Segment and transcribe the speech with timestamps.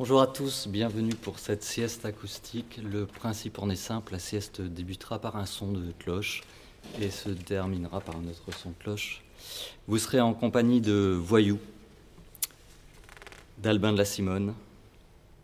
[0.00, 2.80] Bonjour à tous, bienvenue pour cette sieste acoustique.
[2.82, 6.40] Le principe en est simple, la sieste débutera par un son de cloche
[7.02, 9.22] et se terminera par un autre son de cloche.
[9.88, 11.58] Vous serez en compagnie de Voyou,
[13.58, 14.54] d'Albin de la Simone,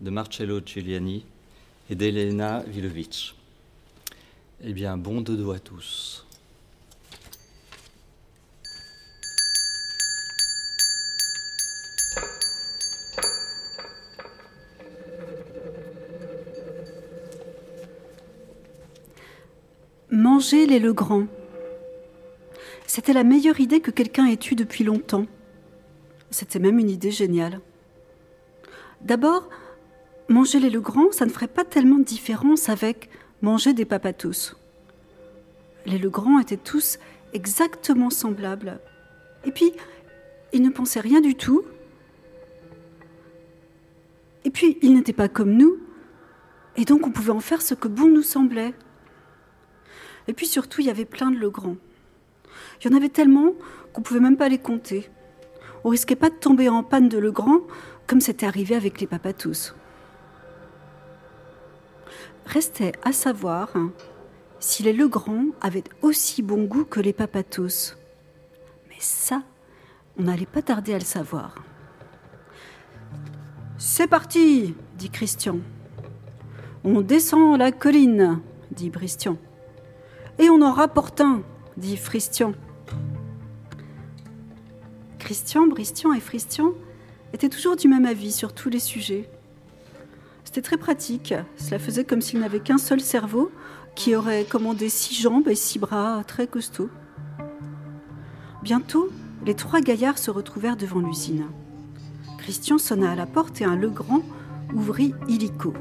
[0.00, 1.26] de Marcello Giuliani
[1.90, 3.34] et d'Elena Vilovic.
[4.62, 6.25] Eh bien, bon dodo à tous.
[20.36, 21.28] Manger les Legrand.
[22.86, 25.24] C'était la meilleure idée que quelqu'un ait eue depuis longtemps.
[26.30, 27.60] C'était même une idée géniale.
[29.00, 29.48] D'abord,
[30.28, 33.08] manger les Legrand, ça ne ferait pas tellement de différence avec
[33.40, 34.58] manger des papatos.
[35.86, 36.98] Les Legrand étaient tous
[37.32, 38.78] exactement semblables.
[39.46, 39.72] Et puis,
[40.52, 41.64] ils ne pensaient rien du tout.
[44.44, 45.78] Et puis, ils n'étaient pas comme nous.
[46.76, 48.74] Et donc, on pouvait en faire ce que bon nous semblait.
[50.28, 51.76] Et puis surtout, il y avait plein de Legrand.
[52.80, 53.52] Il y en avait tellement
[53.92, 55.08] qu'on ne pouvait même pas les compter.
[55.84, 57.60] On risquait pas de tomber en panne de Legrand
[58.06, 59.74] comme c'était arrivé avec les papatous.
[62.46, 63.72] Restait à savoir
[64.60, 67.96] si les Legrand avaient aussi bon goût que les papatous.
[68.88, 69.42] Mais ça,
[70.18, 71.54] on n'allait pas tarder à le savoir.
[73.78, 75.58] C'est parti, dit Christian.
[76.84, 79.36] On descend la colline, dit Bristian.
[80.38, 81.42] Et on en rapporte un,
[81.76, 82.52] dit Fristian.
[85.18, 86.72] Christian, Bristian et Fristian
[87.32, 89.28] étaient toujours du même avis sur tous les sujets.
[90.44, 91.34] C'était très pratique.
[91.56, 93.50] Cela faisait comme s'il n'avait qu'un seul cerveau
[93.94, 96.90] qui aurait commandé six jambes et six bras très costauds.
[98.62, 99.10] Bientôt,
[99.44, 101.46] les trois gaillards se retrouvèrent devant l'usine.
[102.38, 104.22] Christian sonna à la porte et un Legrand
[104.74, 105.72] ouvrit illico.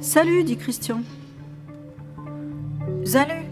[0.00, 1.02] Salut, dit Christian.
[3.04, 3.44] Salut,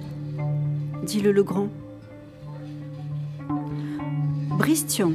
[1.05, 1.69] dit le Legrand.
[4.59, 5.13] Bristian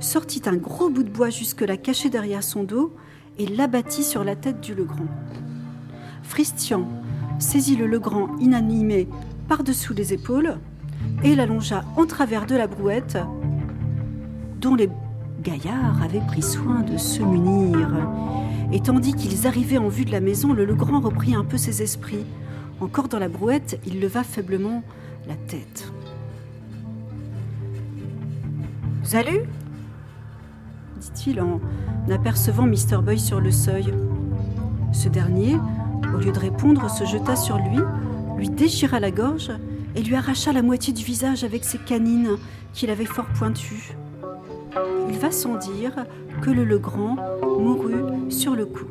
[0.00, 2.94] sortit un gros bout de bois jusque-là caché derrière son dos
[3.38, 5.06] et l'abattit sur la tête du Legrand.
[6.22, 6.88] Fristian
[7.38, 9.06] saisit le Legrand inanimé
[9.48, 10.56] par-dessous les épaules
[11.22, 13.18] et l'allongea en travers de la brouette
[14.62, 14.88] dont les
[15.42, 17.90] gaillards avaient pris soin de se munir.
[18.72, 21.82] Et tandis qu'ils arrivaient en vue de la maison, le Legrand reprit un peu ses
[21.82, 22.24] esprits.
[22.80, 24.82] Encore dans la brouette, il leva faiblement
[25.26, 25.92] la tête.
[29.02, 29.42] Salut
[31.04, 31.60] dit-il en
[32.10, 33.02] apercevant Mr.
[33.02, 33.92] Boy sur le seuil.
[34.92, 35.56] Ce dernier,
[36.14, 37.78] au lieu de répondre, se jeta sur lui,
[38.38, 39.50] lui déchira la gorge
[39.96, 42.36] et lui arracha la moitié du visage avec ses canines
[42.72, 43.94] qu'il avait fort pointues.
[45.08, 45.92] Il va sans dire
[46.40, 48.86] que le Legrand mourut sur le coup.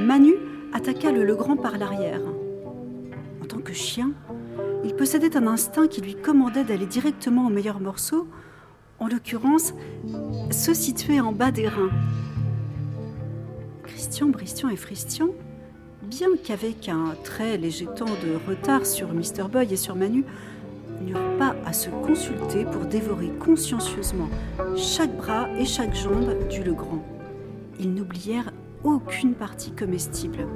[0.00, 0.34] Manu
[0.72, 2.20] attaqua le Legrand par l'arrière.
[3.42, 4.12] En tant que chien,
[4.84, 8.28] il possédait un instinct qui lui commandait d'aller directement au meilleur morceau,
[8.98, 9.74] en l'occurrence,
[10.50, 11.90] se situer en bas des reins.
[13.84, 15.28] Christian, Bristian et Fristian,
[16.02, 19.48] bien qu'avec un très léger temps de retard sur Mr.
[19.50, 20.24] Boy et sur Manu,
[21.00, 24.28] n'eurent pas à se consulter pour dévorer consciencieusement
[24.76, 27.04] chaque bras et chaque jambe du Legrand.
[27.78, 28.52] Ils n'oublièrent
[28.84, 30.46] aucune partie comestible.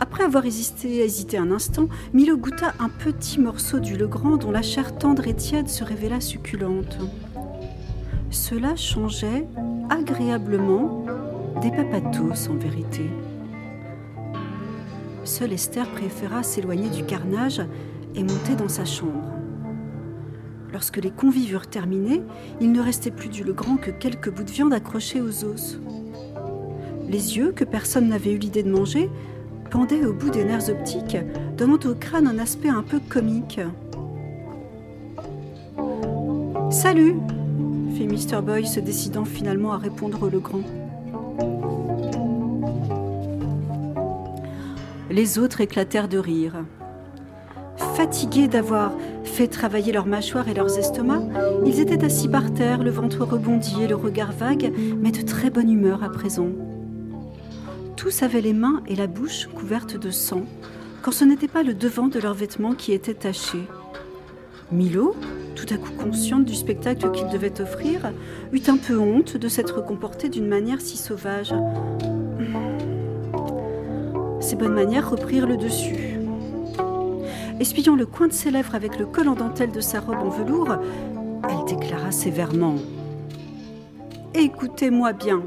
[0.00, 4.96] Après avoir hésité, un instant, Milo goûta un petit morceau du Legrand dont la chair
[4.96, 6.98] tendre et tiède se révéla succulente.
[8.30, 9.46] Cela changeait
[9.90, 11.04] agréablement
[11.60, 13.10] des papatos en vérité.
[15.24, 17.62] Seule Esther préféra s'éloigner du carnage
[18.14, 19.37] et monter dans sa chambre.
[20.78, 22.22] Lorsque les convives eurent terminé,
[22.60, 25.76] il ne restait plus du Legrand que quelques bouts de viande accrochés aux os.
[27.08, 29.10] Les yeux, que personne n'avait eu l'idée de manger,
[29.72, 31.16] pendaient au bout des nerfs optiques,
[31.56, 33.58] donnant au crâne un aspect un peu comique.
[36.70, 37.16] Salut
[37.96, 38.40] fit Mr.
[38.40, 40.62] Boy, se décidant finalement à répondre au Legrand.
[45.10, 46.54] Les autres éclatèrent de rire.
[47.96, 48.92] Fatigués d'avoir
[49.38, 51.22] fait travailler leurs mâchoires et leurs estomacs,
[51.64, 55.48] ils étaient assis par terre, le ventre rebondi et le regard vague, mais de très
[55.48, 56.48] bonne humeur à présent.
[57.94, 60.42] Tous avaient les mains et la bouche couvertes de sang,
[61.02, 63.58] quand ce n'était pas le devant de leurs vêtements qui était taché.
[64.72, 65.14] Milo,
[65.54, 68.12] tout à coup consciente du spectacle qu'il devait offrir,
[68.52, 71.54] eut un peu honte de s'être comporté d'une manière si sauvage.
[74.40, 76.17] Ses bonnes manières reprirent le dessus.
[77.60, 80.28] Essuyant le coin de ses lèvres avec le col en dentelle de sa robe en
[80.28, 80.76] velours,
[81.48, 82.76] elle déclara sévèrement.
[84.34, 85.42] Écoutez-moi bien.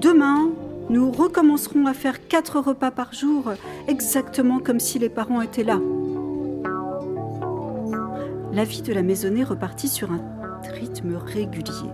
[0.00, 0.50] Demain,
[0.90, 3.52] nous recommencerons à faire quatre repas par jour,
[3.88, 5.80] exactement comme si les parents étaient là.
[8.52, 10.20] La vie de la maisonnée repartit sur un
[10.74, 11.90] rythme régulier.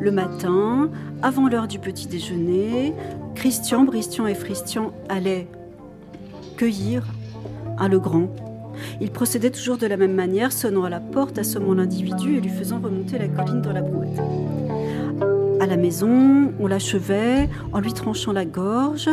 [0.00, 0.90] Le matin,
[1.22, 2.94] avant l'heure du petit déjeuner,
[3.34, 5.48] Christian, Bristian et Fristian allaient
[6.58, 7.04] cueillir
[7.78, 8.28] un Legrand.
[9.00, 12.50] Ils procédaient toujours de la même manière, sonnant à la porte, assommant l'individu et lui
[12.50, 14.20] faisant remonter la colline dans la brouette.
[15.60, 19.08] À la maison, on l'achevait en lui tranchant la gorge,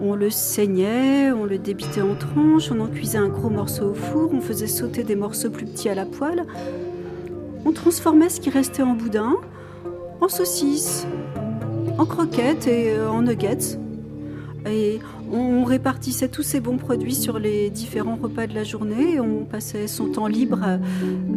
[0.00, 3.94] on le saignait, on le débitait en tranches, on en cuisait un gros morceau au
[3.94, 6.44] four, on faisait sauter des morceaux plus petits à la poêle.
[7.64, 9.36] On transformait ce qui restait en boudin
[10.20, 11.06] en saucisses,
[11.98, 13.78] en croquettes et euh, en nuggets.
[14.66, 15.00] Et
[15.32, 19.18] on répartissait tous ces bons produits sur les différents repas de la journée.
[19.18, 20.60] On passait son temps libre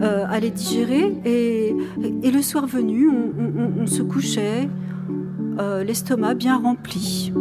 [0.01, 1.13] euh, à, les digérer.
[1.25, 4.67] Et, le soir venu, on, se couchait,
[5.59, 7.31] euh, l'estomac bien rempli.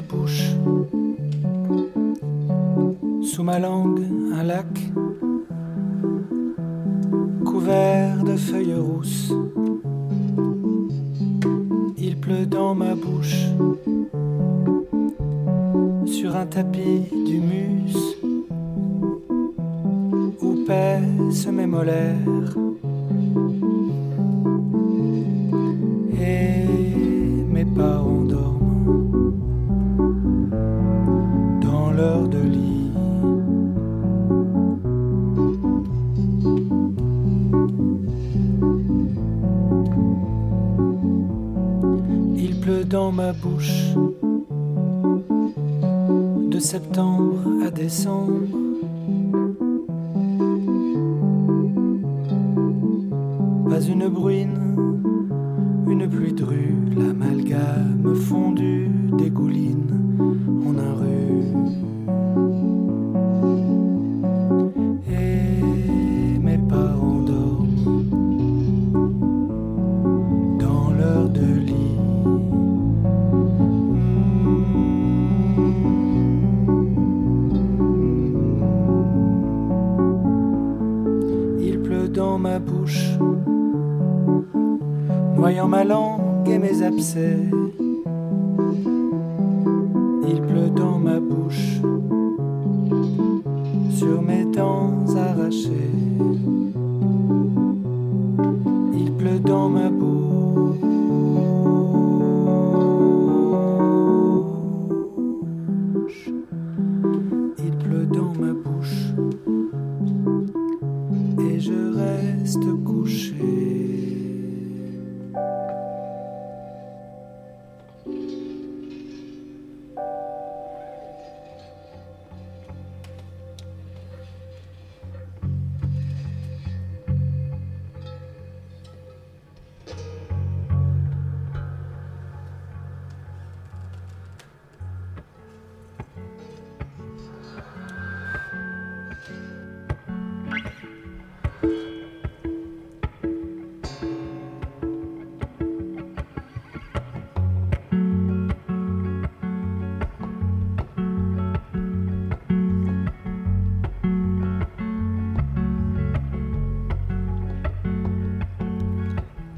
[0.00, 0.50] Bouche.
[3.22, 4.00] Sous ma langue,
[4.32, 4.66] un lac
[7.44, 9.32] couvert de feuilles rousses.
[11.96, 13.46] Il pleut dans ma bouche
[16.06, 17.94] sur un tapis d'humus
[20.42, 22.56] où pèsent mes molaires.
[42.94, 43.96] Dans ma bouche
[46.52, 48.63] de septembre à décembre.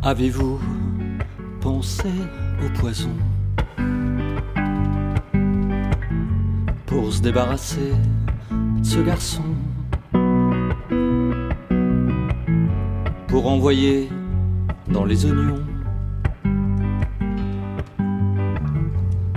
[0.07, 0.61] Avez-vous
[1.61, 2.09] pensé
[2.65, 3.11] au poison
[6.87, 7.91] pour se débarrasser
[8.53, 9.43] de ce garçon
[13.27, 14.09] Pour envoyer
[14.93, 15.65] dans les oignons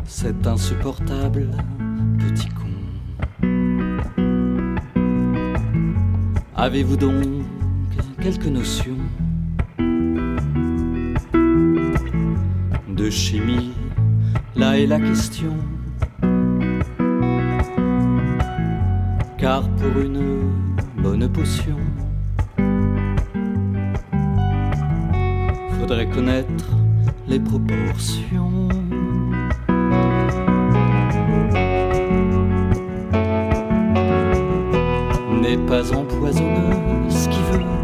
[0.05, 1.49] cet insupportable
[2.19, 2.69] petit con?
[6.55, 7.25] Avez-vous donc
[8.21, 8.98] quelques notions
[13.09, 13.71] chimie,
[14.55, 15.55] là est la question.
[19.37, 20.51] Car pour une
[20.97, 21.77] bonne potion,
[25.79, 26.65] faudrait connaître
[27.27, 28.69] les proportions.
[35.41, 37.78] n'est pas empoisonneuse qui veut.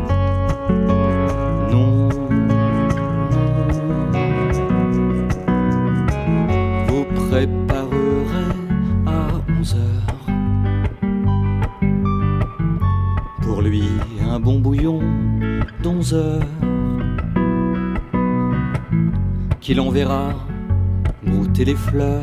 [21.66, 22.22] Les fleurs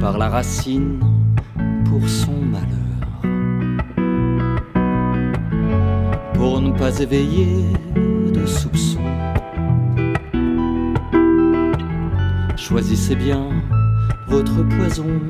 [0.00, 0.98] par la racine
[1.84, 3.20] pour son malheur.
[6.32, 7.66] Pour ne pas éveiller
[8.32, 8.98] de soupçons.
[12.56, 13.50] Choisissez bien
[14.28, 15.20] votre poison.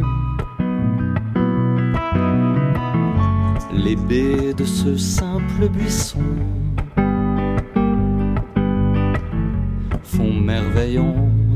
[3.74, 6.22] Les baies de ce simple buisson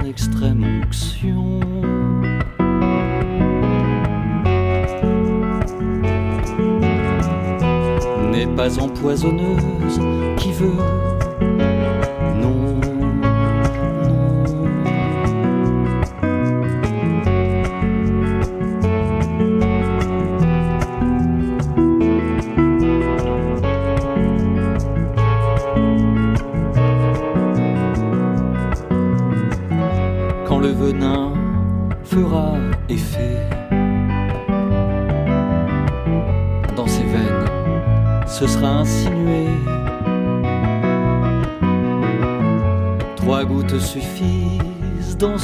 [0.06, 1.60] extrême onction.
[8.30, 10.00] N'est pas empoisonneuse
[10.38, 11.21] qui veut.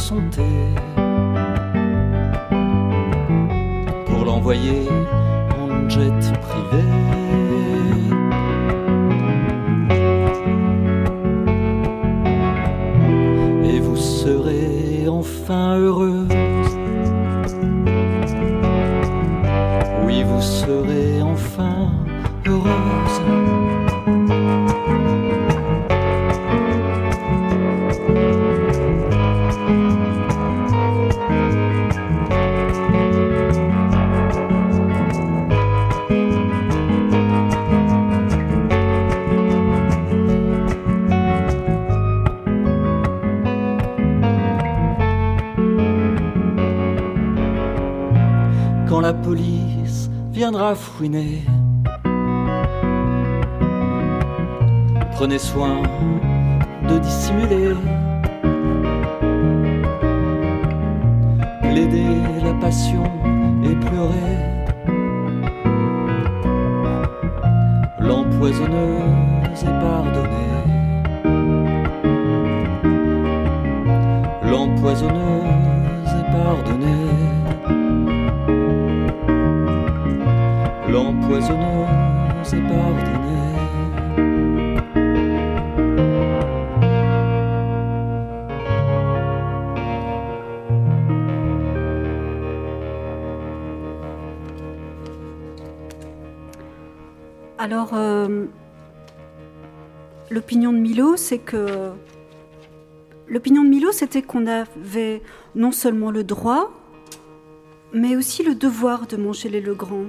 [0.09, 0.48] Son
[55.18, 55.82] prenez soin
[56.88, 57.75] de dissimuler.
[61.62, 63.11] Plaider la passion
[63.64, 64.35] et pleurer.
[68.00, 68.88] L'empoisonneuse
[100.49, 101.90] l'opinion de Milo, c'est que.
[103.26, 105.21] L'opinion de Milo, c'était qu'on avait
[105.55, 106.73] non seulement le droit,
[107.93, 110.07] mais aussi le devoir de manger les Legrand.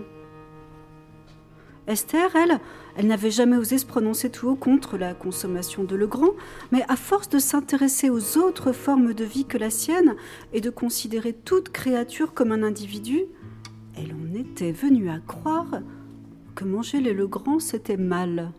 [1.87, 2.61] Esther, elle,
[2.95, 6.31] elle n'avait jamais osé se prononcer tout haut contre la consommation de Legrand,
[6.71, 10.15] mais à force de s'intéresser aux autres formes de vie que la sienne
[10.53, 13.23] et de considérer toute créature comme un individu,
[13.97, 15.81] elle en était venue à croire
[16.55, 18.53] que manger les Legrand, c'était mal.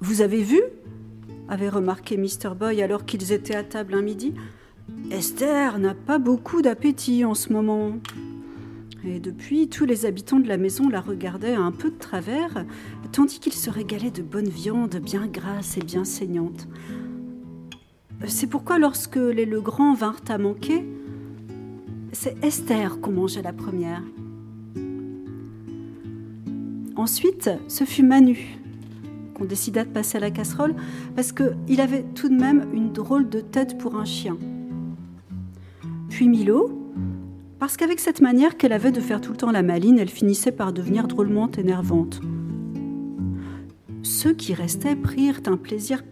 [0.00, 0.60] Vous avez vu
[1.48, 2.54] avait remarqué Mr.
[2.58, 4.34] Boy alors qu'ils étaient à table un midi.
[5.10, 7.92] Esther n'a pas beaucoup d'appétit en ce moment.
[9.04, 12.64] Et depuis, tous les habitants de la maison la regardaient un peu de travers,
[13.12, 16.66] tandis qu'ils se régalaient de bonne viande bien grasse et bien saignante.
[18.26, 20.84] C'est pourquoi lorsque les Legrand vinrent à manquer,
[22.12, 24.02] c'est Esther qu'on mangeait la première.
[26.96, 28.58] Ensuite, ce fut Manu
[29.36, 30.74] qu'on décida de passer à la casserole
[31.14, 34.36] parce qu'il avait tout de même une drôle de tête pour un chien.
[36.08, 36.92] Puis Milo,
[37.58, 40.52] parce qu'avec cette manière qu'elle avait de faire tout le temps la maline, elle finissait
[40.52, 42.20] par devenir drôlement énervante.
[44.02, 46.02] Ceux qui restaient prirent un plaisir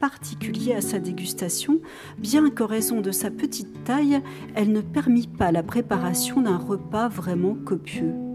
[0.00, 1.78] particulier à sa dégustation,
[2.18, 4.20] bien qu'en raison de sa petite taille,
[4.54, 8.33] elle ne permit pas la préparation d'un repas vraiment copieux.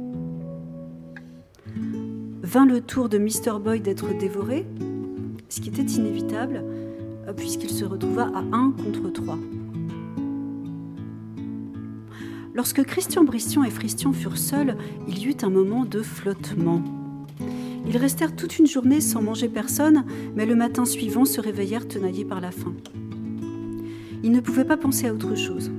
[2.51, 3.60] Vint le tour de Mr.
[3.63, 4.65] Boy d'être dévoré,
[5.50, 6.63] ce qui était inévitable,
[7.38, 9.38] puisqu'il se retrouva à un contre trois.
[12.56, 14.75] Lorsque Christian Bristian et Fristian furent seuls,
[15.08, 16.82] il y eut un moment de flottement.
[17.88, 20.03] Ils restèrent toute une journée sans manger personne,
[20.36, 22.74] mais le matin suivant se réveillèrent tenaillés par la faim.
[24.24, 25.70] Ils ne pouvaient pas penser à autre chose.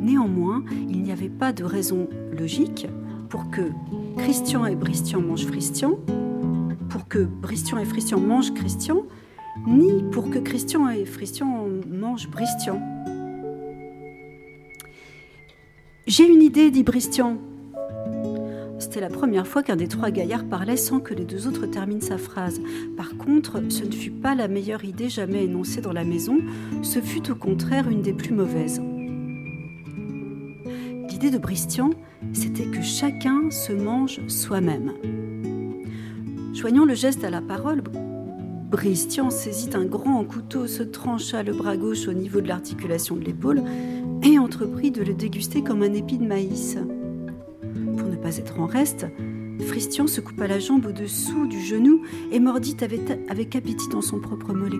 [0.00, 2.86] Néanmoins, il n'y avait pas de raison logique
[3.28, 3.64] pour que
[4.16, 5.98] Christian et Bristian mangent Fristian,
[6.88, 9.04] pour que Bristian et Fristian mangent Christian,
[9.66, 12.80] ni pour que Christian et Fristian mangent Bristian.
[16.06, 17.38] J'ai une idée, dit Bristian.
[18.78, 22.00] C'était la première fois qu'un des trois gaillards parlait sans que les deux autres terminent
[22.00, 22.60] sa phrase.
[22.96, 26.38] Par contre, ce ne fut pas la meilleure idée jamais énoncée dans la maison,
[26.82, 28.82] ce fut au contraire une des plus mauvaises.
[31.08, 31.90] L'idée de Bristian,
[32.32, 34.92] c'était que chacun se mange soi-même.
[36.54, 37.82] Joignant le geste à la parole,
[38.70, 43.24] Bristian saisit un grand couteau, se trancha le bras gauche au niveau de l'articulation de
[43.24, 43.62] l'épaule
[44.22, 46.78] et entreprit de le déguster comme un épi de maïs.
[47.98, 49.06] Pour ne pas être en reste,
[49.66, 54.52] Fristian se coupa la jambe au-dessous du genou et mordit avec, appétit dans son propre
[54.52, 54.78] mollet.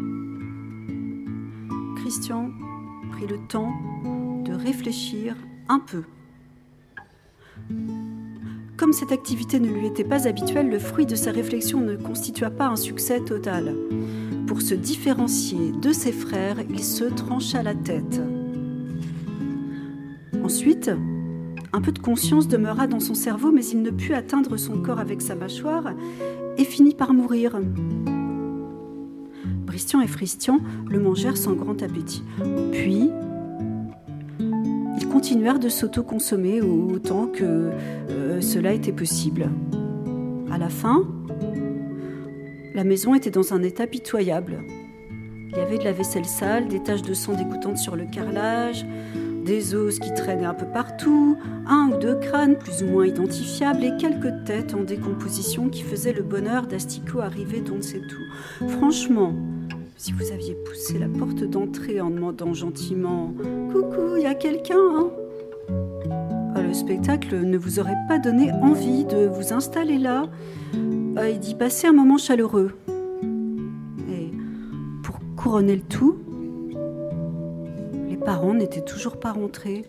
[1.96, 2.50] Christian
[3.10, 3.72] prit le temps
[4.44, 5.36] de réfléchir
[5.68, 6.02] un peu.
[8.76, 12.50] Comme cette activité ne lui était pas habituelle, le fruit de sa réflexion ne constitua
[12.50, 13.76] pas un succès total.
[14.46, 18.20] Pour se différencier de ses frères, il se trancha la tête.
[20.42, 20.90] Ensuite,
[21.72, 24.98] un peu de conscience demeura dans son cerveau, mais il ne put atteindre son corps
[24.98, 25.92] avec sa mâchoire
[26.58, 27.58] et finit par mourir.
[29.64, 30.58] Bristian et Fristian
[30.90, 32.24] le mangèrent sans grand appétit.
[32.72, 33.10] Puis,
[35.06, 37.70] continuèrent de s'auto-consommer autant que
[38.10, 39.50] euh, cela était possible.
[40.50, 41.04] À la fin,
[42.74, 44.62] la maison était dans un état pitoyable.
[45.50, 48.86] Il y avait de la vaisselle sale, des taches de sang dégoûtantes sur le carrelage,
[49.44, 53.84] des os qui traînaient un peu partout, un ou deux crânes plus ou moins identifiables
[53.84, 58.68] et quelques têtes en décomposition qui faisaient le bonheur d'Astico arrivé d'on ne sait où.
[58.68, 59.34] Franchement,
[60.02, 63.32] si vous aviez poussé la porte d'entrée en demandant gentiment
[63.70, 65.10] Coucou, il y a quelqu'un hein?
[66.56, 70.24] Ah, Le spectacle ne vous aurait pas donné envie de vous installer là
[71.16, 72.72] ah, et d'y passer un moment chaleureux.
[74.10, 74.32] Et
[75.04, 76.18] pour couronner le tout,
[78.24, 79.84] parents n'étaient toujours pas rentrés.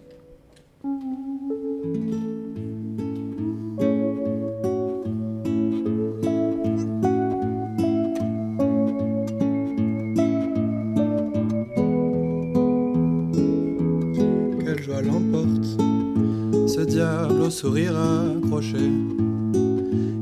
[17.53, 18.89] Sourire accroché,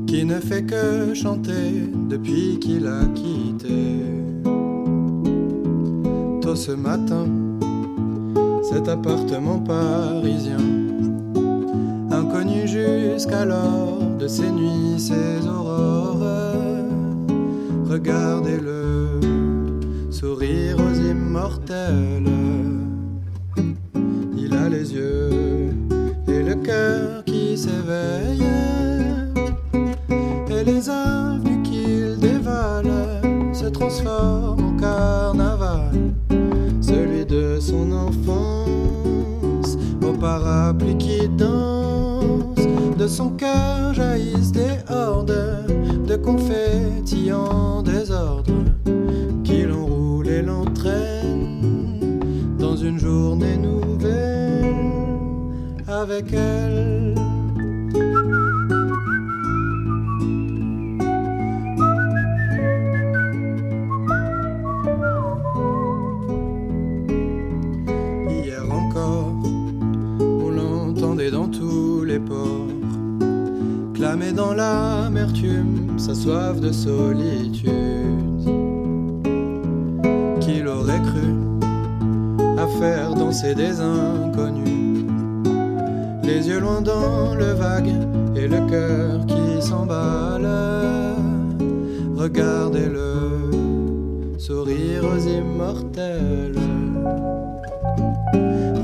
[0.06, 4.04] qui ne fait que chanter depuis qu'il a quitté.
[6.42, 7.26] Tôt ce matin,
[8.62, 10.58] cet appartement parisien.
[12.10, 16.26] Inconnu jusqu'alors de ses nuits, ses aurores.
[17.88, 18.71] Regardez-le,
[92.22, 93.50] Regardez-le,
[94.38, 96.54] sourire aux immortels.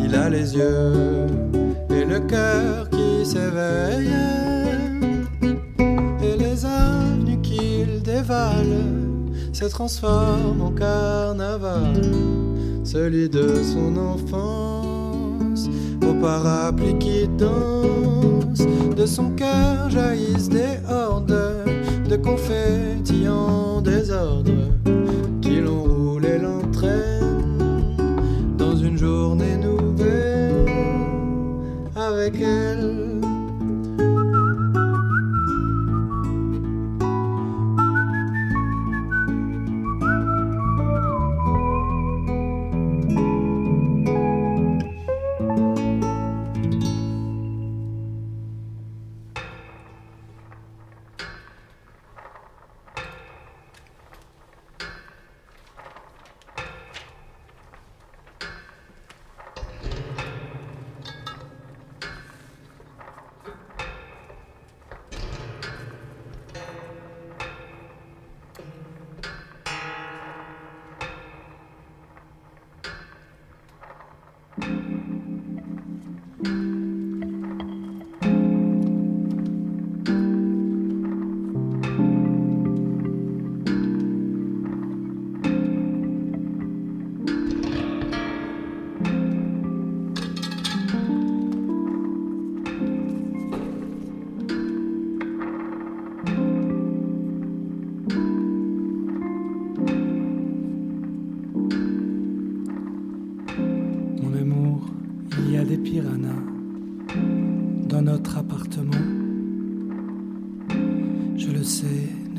[0.05, 1.29] Il a les yeux
[1.88, 4.11] et le cœur qui s'éveille.
[6.20, 8.83] Et les avenues qu'il dévale
[9.53, 11.94] se transforment en carnaval,
[12.83, 15.68] celui de son enfance,
[16.03, 21.48] au parapluie qui danse, de son cœur jaillissent des hordes
[22.09, 24.53] de confettis en désordre
[25.42, 27.97] qui l'enroulent et l'entraînent
[28.57, 29.79] dans une journée nouvelle
[32.35, 32.79] ciel.
[32.81, 32.98] Mon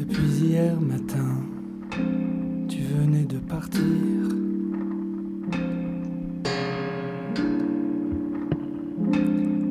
[0.10, 1.44] depuis hier matin.
[2.68, 3.82] Tu venais de partir.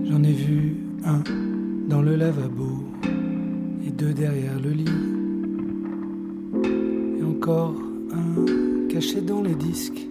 [0.04, 1.22] J'en ai vu un
[1.88, 2.84] dans le lavabo
[3.86, 4.84] et deux derrière le lit.
[7.18, 7.74] Et encore
[8.12, 10.06] un caché dans les disques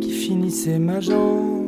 [0.00, 1.66] qui finissait ma jambe.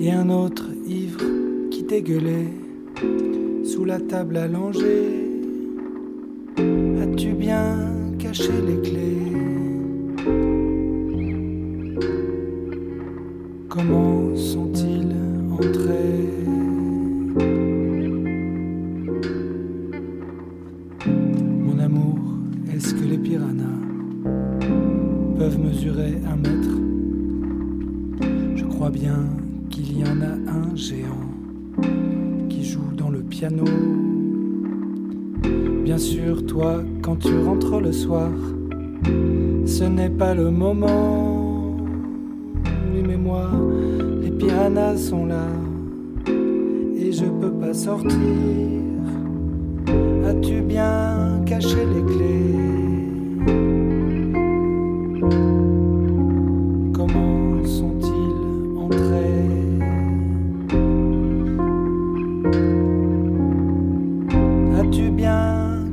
[0.00, 1.24] Et un autre ivre
[1.70, 2.52] qui dégueulait
[3.64, 5.27] sous la table allongée.
[7.18, 7.76] As-tu bien
[8.20, 9.27] caché les clés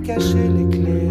[0.05, 1.09] caché les clés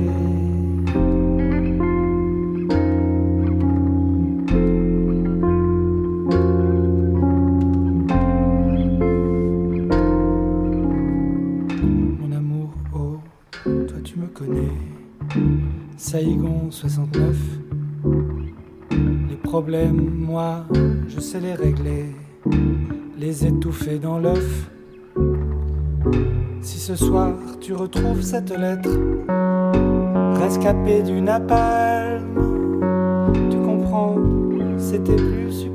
[12.21, 13.19] Mon amour, oh,
[13.65, 14.71] toi tu me connais.
[15.97, 17.37] Saïgon 69.
[19.29, 20.67] Les problèmes, moi,
[21.09, 22.15] je sais les régler.
[23.19, 24.71] Les étouffer dans l'œuf.
[26.61, 28.91] Si ce soir tu retrouves cette lettre,
[30.39, 32.27] rescapée du napalm,
[33.51, 34.17] tu comprends,
[34.77, 35.74] c'était plus supportable.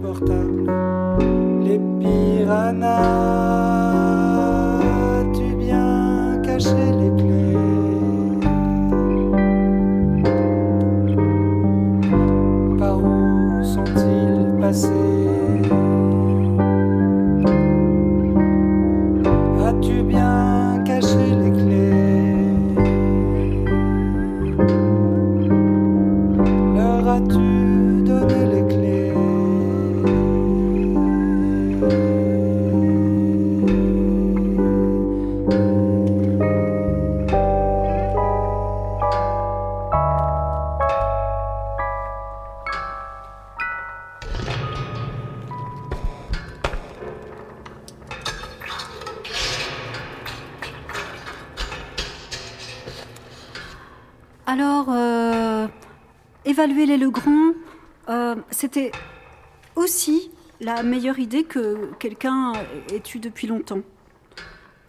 [60.75, 62.53] La meilleure idée que quelqu'un
[62.91, 63.81] ait eue depuis longtemps.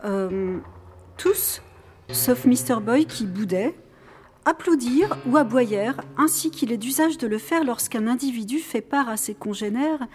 [0.04, 0.58] Euh,
[1.16, 1.62] tous,
[2.10, 2.80] sauf Mr.
[2.82, 3.74] Boy qui boudait,
[4.44, 9.16] applaudirent ou aboyèrent, ainsi qu'il est d'usage de le faire lorsqu'un individu fait part à
[9.16, 10.06] ses congénères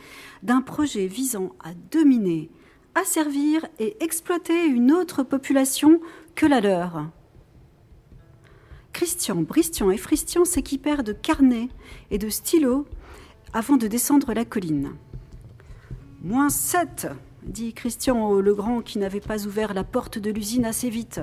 [0.43, 2.51] d'un projet visant à dominer,
[2.93, 5.99] asservir et exploiter une autre population
[6.35, 7.07] que la leur.
[8.93, 11.69] Christian, Bristian et Fristian s'équipèrent de carnets
[12.11, 12.85] et de stylos
[13.51, 14.93] avant de descendre la colline.
[16.25, 17.07] Moins 7,
[17.43, 21.21] dit Christian Legrand qui n'avait pas ouvert la porte de l'usine assez vite.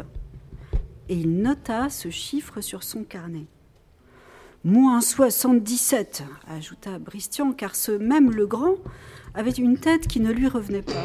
[1.09, 3.47] Et il nota ce chiffre sur son carnet.
[4.62, 8.77] Moins 77, ajouta Bristian, car ce même Legrand
[9.35, 11.05] avait une tête qui ne lui revenait pas.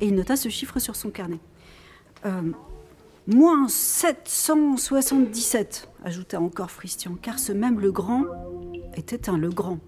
[0.00, 1.38] Et il nota ce chiffre sur son carnet.
[2.24, 2.42] Euh,
[3.28, 8.24] moins 777, ajouta encore Fristian, car ce même Legrand
[8.96, 9.78] était un Legrand.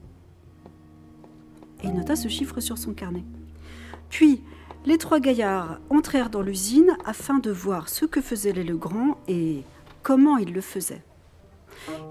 [1.82, 3.24] Et nota ce chiffre sur son carnet.
[4.10, 4.42] Puis,
[4.86, 9.62] les trois gaillards entrèrent dans l'usine afin de voir ce que faisaient les Legrand et
[10.02, 11.02] comment ils le faisaient.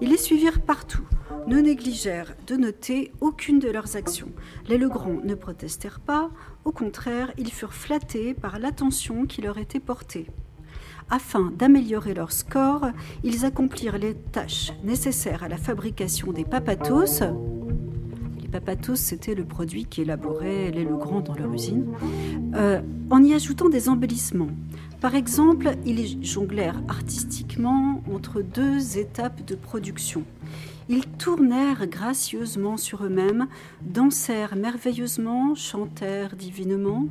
[0.02, 1.06] Ils les suivirent partout,
[1.48, 4.32] ne négligèrent de noter aucune de leurs actions.
[4.68, 6.30] Les Legrand ne protestèrent pas,
[6.66, 10.28] au contraire, ils furent flattés par l'attention qui leur était portée.
[11.10, 12.88] Afin d'améliorer leur score,
[13.24, 17.24] ils accomplirent les tâches nécessaires à la fabrication des papatos.
[18.52, 21.86] Papatos, c'était le produit qui élaborait les Legrand dans leur usine,
[22.56, 24.50] euh, en y ajoutant des embellissements.
[25.02, 30.24] Par exemple, ils jonglèrent artistiquement entre deux étapes de production.
[30.90, 33.48] Ils tournèrent gracieusement sur eux-mêmes,
[33.82, 37.06] dansèrent merveilleusement, chantèrent divinement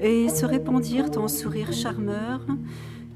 [0.00, 2.46] et se répandirent en sourires charmeurs,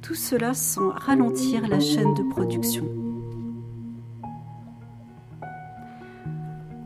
[0.03, 3.10] tout cela sans ralentir la chaîne de production.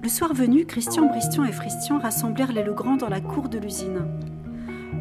[0.04, 4.04] Le soir venu, Christian, Bristian et Fristian rassemblèrent les Legrand dans la cour de l'usine.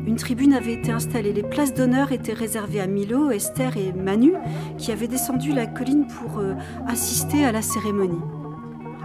[0.07, 1.33] Une tribune avait été installée.
[1.33, 4.31] Les places d'honneur étaient réservées à Milo, Esther et Manu,
[4.77, 6.53] qui avaient descendu la colline pour euh,
[6.87, 8.21] assister à la cérémonie.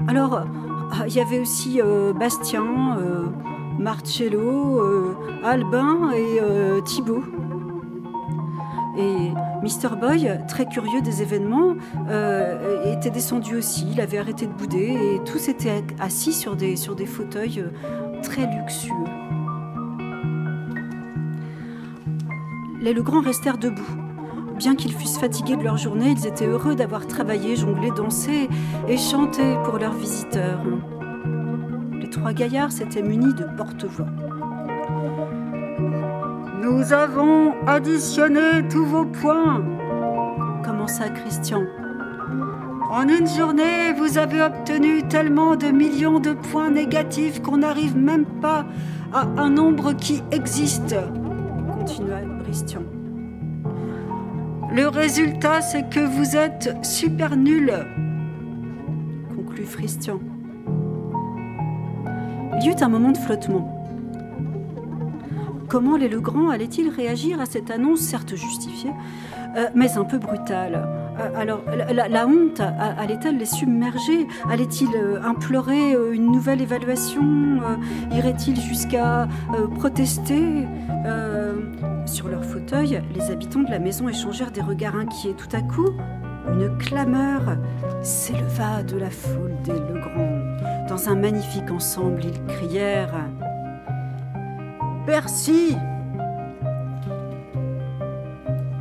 [0.06, 0.44] Alors, euh,
[1.08, 2.96] il y avait aussi euh, Bastien,
[3.80, 4.80] Marcello,
[5.42, 7.24] Albin et Thibaut.
[8.98, 9.32] Et
[9.62, 9.96] Mr.
[10.00, 11.74] Boy, très curieux des événements,
[12.84, 13.86] était descendu aussi.
[13.92, 17.64] Il avait arrêté de bouder et tous étaient assis sur des, sur des fauteuils
[18.22, 18.92] très luxueux.
[22.80, 23.82] les Legrand restèrent debout.
[24.56, 28.48] Bien qu'ils fussent fatigués de leur journée, ils étaient heureux d'avoir travaillé, jonglé, dansé
[28.88, 30.62] et chanté pour leurs visiteurs.
[32.00, 34.06] Les trois gaillards s'étaient munis de porte-voix.
[36.70, 39.64] Nous avons additionné tous vos points,
[40.62, 41.62] commença Christian?
[42.90, 48.26] En une journée, vous avez obtenu tellement de millions de points négatifs qu'on n'arrive même
[48.26, 48.66] pas
[49.14, 50.94] à un nombre qui existe,
[51.72, 52.82] continua Christian.
[54.70, 57.72] Le résultat, c'est que vous êtes super nul,
[59.34, 60.20] conclut Christian.
[62.60, 63.77] Il y eut un moment de flottement.
[65.68, 68.92] Comment les Legrand allaient-ils réagir à cette annonce, certes justifiée,
[69.54, 70.88] euh, mais un peu brutale?
[71.20, 71.60] Euh, alors,
[71.92, 74.26] la, honte allait-elle les submerger?
[74.50, 77.60] Allait-il euh, implorer une nouvelle évaluation?
[78.12, 79.28] Irait-il jusqu'à
[79.76, 80.66] protester?
[82.06, 85.34] Sur leur fauteuil, les habitants de la maison échangèrent des regards inquiets.
[85.34, 85.90] Tout à coup,
[86.48, 87.58] une clameur
[88.02, 90.40] s'éleva de la foule des Legrand.
[90.88, 93.28] Dans un magnifique ensemble, ils crièrent
[95.08, 95.74] Bercy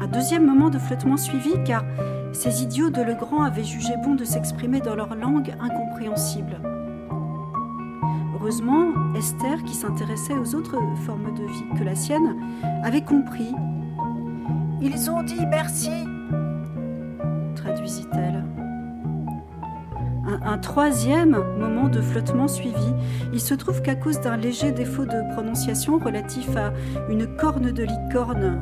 [0.02, 1.86] Un deuxième moment de flottement suivit car
[2.34, 6.60] ces idiots de Legrand avaient jugé bon de s'exprimer dans leur langue incompréhensible.
[8.36, 12.36] Heureusement, Esther, qui s'intéressait aux autres formes de vie que la sienne,
[12.84, 13.56] avait compris.
[14.82, 15.92] Ils ont dit merci,
[17.56, 18.27] traduisit-elle.
[20.48, 22.94] Un, troisième moment de flottement suivit.
[23.34, 26.72] Il se trouve qu'à cause d'un léger défaut de prononciation relatif à
[27.10, 28.62] une corne de licorne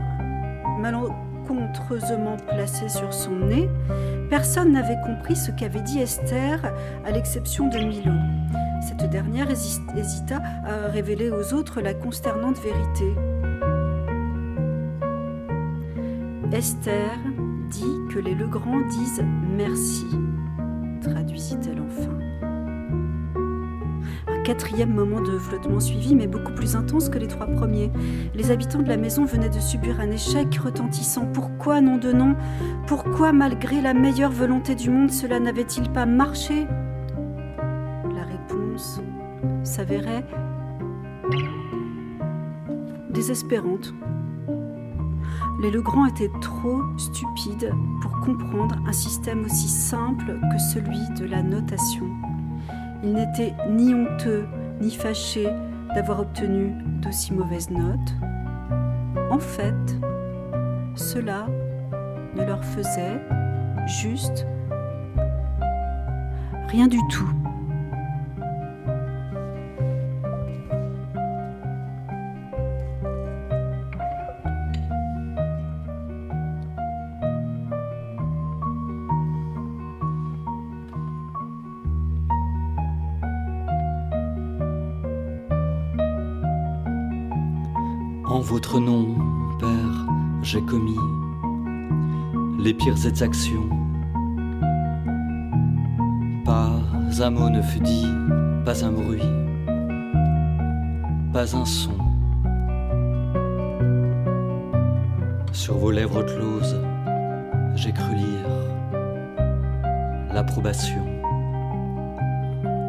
[0.79, 3.69] malencontreusement placée sur son nez,
[4.29, 6.73] personne n'avait compris ce qu'avait dit Esther,
[7.05, 8.13] à l'exception de Milo.
[8.81, 13.13] Cette dernière hésita à révéler aux autres la consternante vérité.
[16.51, 17.11] Esther
[17.69, 19.23] dit que les Legrand disent
[19.57, 20.05] merci,
[21.09, 22.11] traduisit-elle enfin.
[24.27, 27.91] Un quatrième moment de flottement suivi, mais beaucoup plus intense que les trois premiers.
[28.33, 31.25] Les habitants de la maison venaient de subir un échec retentissant.
[31.25, 32.35] Pourquoi, nom de nom
[32.87, 36.67] Pourquoi, malgré la meilleure volonté du monde, cela n'avait-il pas marché?
[39.63, 40.25] S'avérait
[43.09, 43.93] désespérante.
[45.65, 51.41] Les Legrand étaient trop stupides pour comprendre un système aussi simple que celui de la
[51.41, 52.05] notation.
[53.01, 54.45] Ils n'étaient ni honteux
[54.79, 55.49] ni fâchés
[55.95, 58.13] d'avoir obtenu d'aussi mauvaises notes.
[59.31, 59.73] En fait,
[60.93, 61.47] cela
[62.35, 63.19] ne leur faisait
[63.87, 64.45] juste
[66.67, 67.33] rien du tout.
[88.79, 89.15] Nom,
[89.59, 90.05] Père,
[90.41, 90.97] j'ai commis
[92.59, 93.69] les pires exactions.
[96.43, 96.71] Pas
[97.19, 98.07] un mot ne fut dit,
[98.65, 99.21] pas un bruit,
[101.31, 101.97] pas un son.
[105.51, 106.81] Sur vos lèvres closes,
[107.75, 108.49] j'ai cru lire
[110.33, 111.05] l'approbation,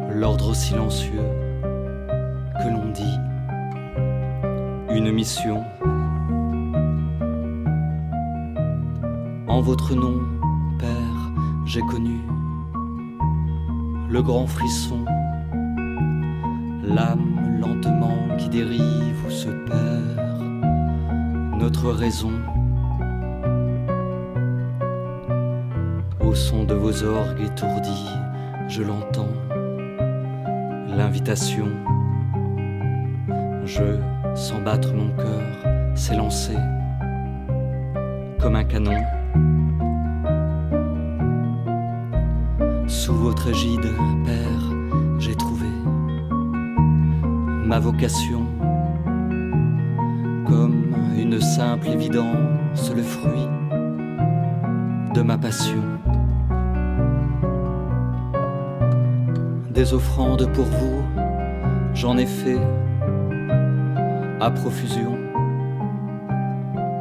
[0.09, 1.27] l'ordre silencieux
[2.59, 3.17] que l'on dit,
[4.89, 5.63] une mission.
[9.57, 10.19] En votre nom,
[10.77, 11.31] Père,
[11.65, 12.19] j'ai connu
[14.07, 15.03] le grand frisson,
[16.83, 20.43] l'âme lentement qui dérive ou se perd,
[21.57, 22.33] notre raison.
[26.19, 28.11] Au son de vos orgues étourdis,
[28.67, 29.33] je l'entends,
[30.87, 31.69] l'invitation.
[33.65, 33.97] Je
[34.35, 36.57] sens battre mon cœur, s'élancer
[38.39, 39.16] comme un canon.
[43.49, 44.73] Père,
[45.19, 45.69] j'ai trouvé
[47.65, 48.45] ma vocation
[50.45, 53.47] comme une simple évidence, le fruit
[55.13, 55.81] de ma passion.
[59.71, 61.01] Des offrandes pour vous,
[61.93, 62.59] j'en ai fait
[64.41, 65.17] à profusion.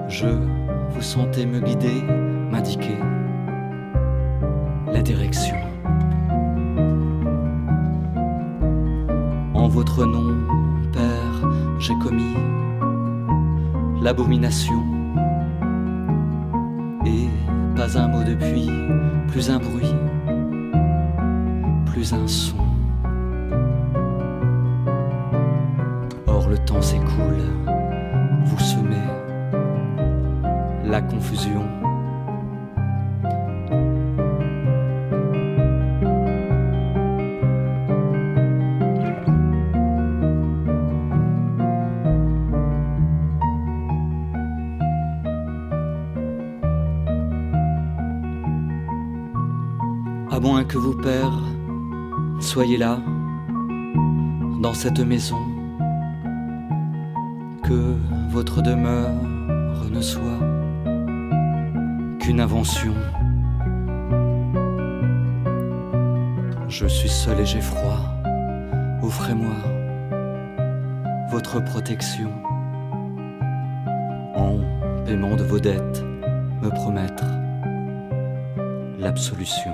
[0.09, 0.29] Je
[0.91, 2.03] vous sentais me guider,
[2.53, 2.99] m'indiquer
[4.93, 5.57] la direction.
[9.67, 10.33] En votre nom,
[10.93, 11.51] Père,
[11.81, 12.37] j'ai commis
[14.01, 14.81] l'abomination.
[17.05, 17.29] Et
[17.75, 18.71] pas un mot depuis,
[19.27, 19.93] plus un bruit,
[21.87, 22.65] plus un son.
[26.29, 27.43] Or le temps s'écoule,
[28.45, 29.03] vous semez
[30.85, 31.65] la confusion.
[52.77, 52.99] Soyez là,
[54.61, 55.39] dans cette maison,
[57.63, 57.97] que
[58.31, 59.13] votre demeure
[59.91, 60.41] ne soit
[62.21, 62.95] qu'une invention.
[66.69, 68.01] Je suis seul et j'ai froid,
[69.03, 69.57] offrez-moi
[71.31, 72.31] votre protection.
[74.35, 74.59] En
[75.05, 76.03] paiement de vos dettes,
[76.63, 77.25] me promettre
[78.99, 79.73] l'absolution.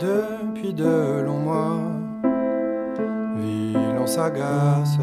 [0.00, 1.78] Depuis de longs mois.
[3.36, 4.98] Ville, on s'agace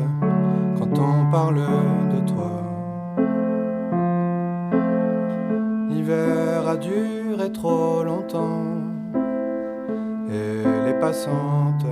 [0.78, 1.62] quand on parle
[2.14, 2.52] de toi.
[5.89, 8.66] L'hiver a duré trop longtemps
[10.30, 11.86] et les passantes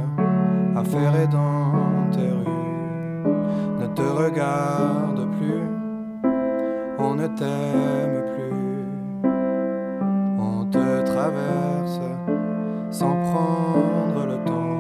[0.76, 2.56] affairées dans tes rues
[3.80, 5.68] ne te regarde plus,
[6.99, 9.32] on ne t'aime plus,
[10.39, 12.01] on te traverse
[12.99, 14.79] sans prendre le temps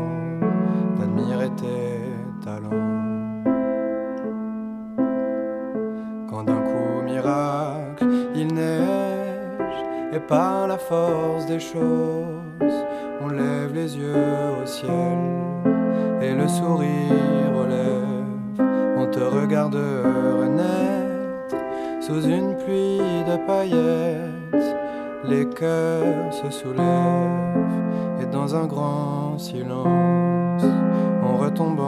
[0.97, 2.85] d'admirer tes talents.
[6.29, 9.79] Quand d'un coup miracle il neige
[10.13, 12.77] et par la force des choses
[13.21, 15.17] on lève les yeux au ciel
[16.21, 18.97] et le sourire lèvres.
[18.97, 19.75] On te regarde
[20.41, 21.57] renaître
[21.99, 24.69] sous une pluie de paillettes.
[25.27, 27.84] Les cœurs se soulèvent
[28.35, 30.65] dans un grand silence,
[31.23, 31.79] on retombe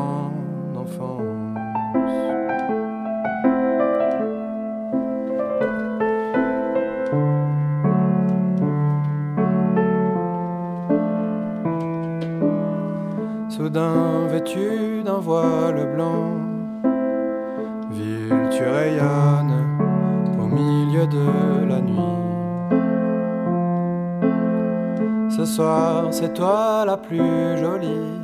[27.07, 28.19] plus jolie.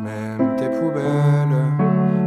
[0.00, 1.58] Même tes poubelles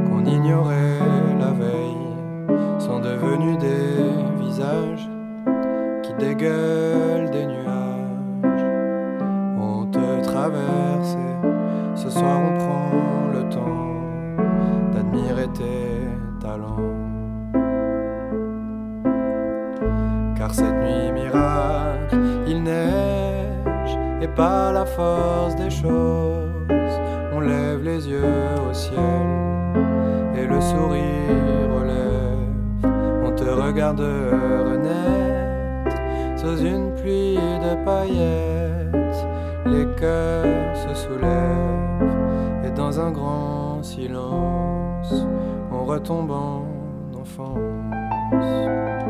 [0.08, 1.00] qu'on ignorait
[1.40, 5.10] la veille sont devenues des visages
[6.04, 8.66] qui dégueulent des nuages.
[9.60, 16.08] On te traverse et ce soir on prend le temps d'admirer tes
[16.40, 17.01] talents.
[24.22, 26.96] Et par la force des choses,
[27.34, 28.24] on lève les yeux
[28.70, 29.26] au ciel
[30.36, 33.26] et le sourire lèvres.
[33.26, 34.00] On te regarde
[34.70, 35.98] renaître
[36.38, 39.26] sous une pluie de paillettes.
[39.66, 45.14] Les cœurs se soulèvent et dans un grand silence,
[45.72, 46.66] on retombe en
[47.20, 49.01] enfance.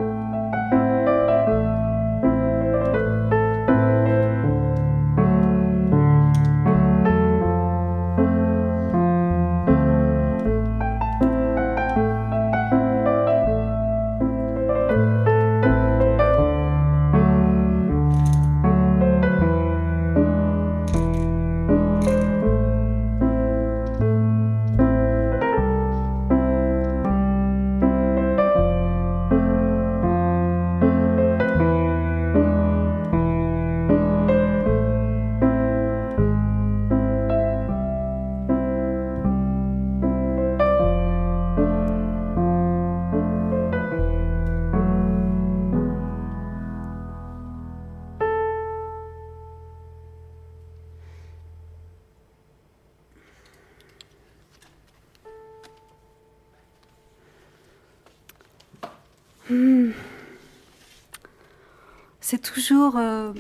[62.32, 62.96] C'est toujours.
[62.96, 63.34] euh.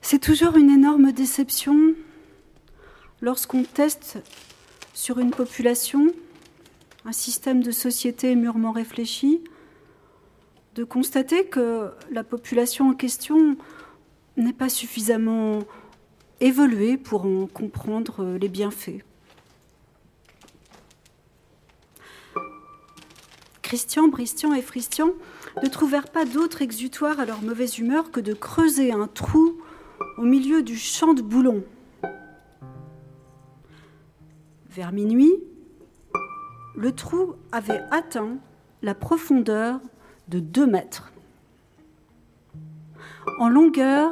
[0.00, 1.94] C'est toujours une énorme déception
[3.20, 4.18] lorsqu'on teste
[4.94, 6.06] sur une population
[7.04, 9.44] un système de société mûrement réfléchi,
[10.74, 13.58] de constater que la population en question
[14.38, 15.58] n'est pas suffisamment
[16.40, 19.04] évoluée pour en comprendre les bienfaits.
[23.60, 25.10] Christian, Bristian et Fristian
[25.62, 29.58] ne trouvèrent pas d'autre exutoire à leur mauvaise humeur que de creuser un trou
[30.16, 31.64] au milieu du champ de boulons.
[34.70, 35.34] Vers minuit,
[36.76, 38.36] le trou avait atteint
[38.82, 39.80] la profondeur
[40.28, 41.12] de 2 mètres.
[43.38, 44.10] En longueur,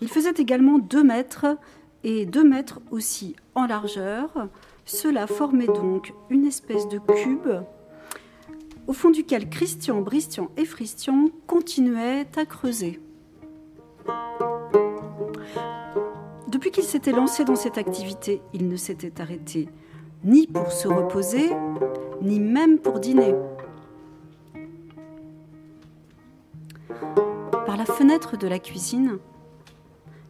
[0.00, 1.46] il faisait également 2 mètres
[2.04, 4.48] et 2 mètres aussi en largeur.
[4.84, 7.48] Cela formait donc une espèce de cube
[8.90, 12.98] au fond duquel Christian, Bristian et Fristian continuaient à creuser.
[16.48, 19.68] Depuis qu'ils s'étaient lancés dans cette activité, ils ne s'étaient arrêtés
[20.24, 21.52] ni pour se reposer,
[22.20, 23.32] ni même pour dîner.
[27.64, 29.18] Par la fenêtre de la cuisine,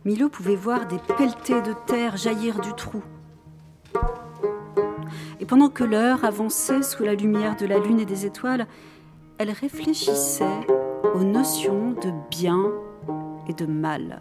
[0.05, 3.03] Milo pouvait voir des pelletées de terre jaillir du trou.
[5.41, 8.67] Et pendant que l'heure avançait sous la lumière de la lune et des étoiles,
[9.39, 10.67] elle réfléchissait
[11.15, 12.71] aux notions de bien
[13.49, 14.21] et de mal.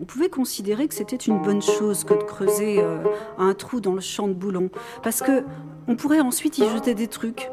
[0.00, 2.98] On pouvait considérer que c'était une bonne chose que de creuser euh,
[3.38, 4.70] un trou dans le champ de boulons,
[5.04, 5.44] parce que
[5.86, 7.48] on pourrait ensuite y jeter des trucs.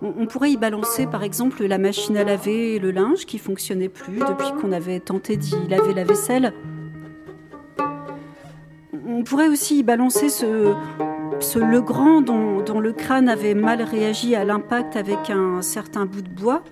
[0.00, 3.90] On, pourrait y balancer par exemple la machine à laver et le linge qui fonctionnait
[3.90, 6.54] plus depuis qu'on avait tenté d'y laver la vaisselle.
[9.12, 10.72] On pourrait aussi y balancer ce,
[11.58, 16.28] Legrand dont, dont le crâne avait mal réagi à l'impact avec un certain bout de
[16.28, 16.62] bois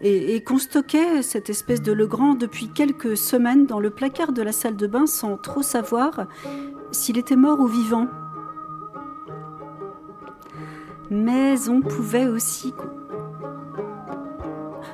[0.00, 4.52] et, qu'on stockait cette espèce de Legrand depuis quelques semaines dans le placard de la
[4.52, 6.28] salle de bain sans trop savoir
[6.92, 8.06] s'il était mort ou vivant.
[11.10, 12.72] Mais on pouvait aussi...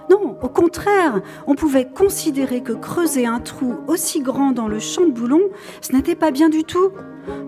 [0.09, 5.04] Non, au contraire, on pouvait considérer que creuser un trou aussi grand dans le champ
[5.04, 5.42] de boulon,
[5.80, 6.90] ce n'était pas bien du tout.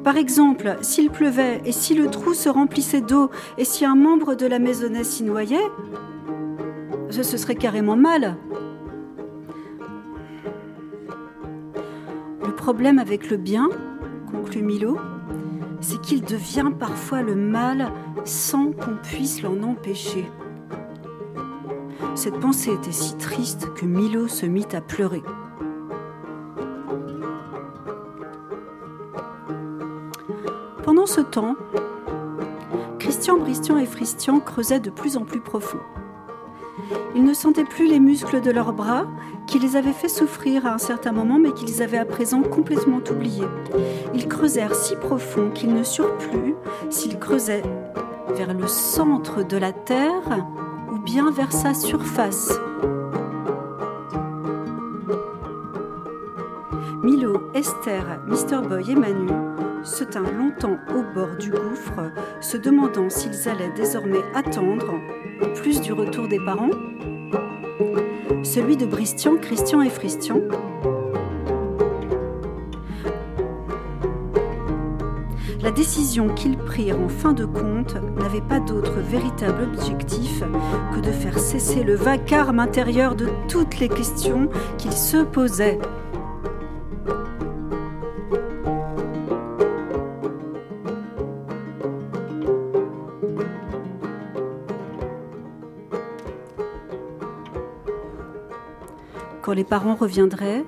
[0.02, 4.34] Par exemple, s'il pleuvait et si le trou se remplissait d'eau et si un membre
[4.34, 5.66] de la maisonnette s'y noyait,
[7.10, 8.36] ce, serait carrément mal.
[12.44, 13.68] Le problème avec le bien,
[14.30, 14.98] conclut Milo,
[15.80, 17.92] c'est qu'il devient parfois le mal
[18.24, 20.26] sans qu'on puisse l'en empêcher.
[22.18, 25.22] Cette pensée était si triste que Milo se mit à pleurer.
[30.82, 31.54] Pendant ce temps,
[32.98, 35.78] Christian, Bristian et Fristian creusaient de plus en plus profond.
[37.14, 39.06] Ils ne sentaient plus les muscles de leurs bras,
[39.46, 43.00] qui les avaient fait souffrir à un certain moment, mais qu'ils avaient à présent complètement
[43.12, 43.46] oubliés.
[44.12, 46.56] Ils creusèrent si profond qu'ils ne surent plus
[46.90, 47.62] s'ils creusaient
[48.34, 50.44] vers le centre de la Terre
[50.90, 52.52] ou bien vers sa surface.
[57.02, 58.66] Milo, Esther, Mr.
[58.68, 59.28] Boy et Manu
[59.84, 64.94] se tinrent longtemps au bord du gouffre, se demandant s'ils allaient désormais attendre
[65.54, 66.70] plus du retour des parents,
[68.42, 70.40] celui de Bristian, Christian et Fristian.
[75.68, 80.42] La décision qu'ils prirent en fin de compte n'avait pas d'autre véritable objectif
[80.94, 84.48] que de faire cesser le vacarme intérieur de toutes les questions
[84.78, 85.78] qu'ils se posaient.
[99.42, 100.64] quand les parents reviendraient,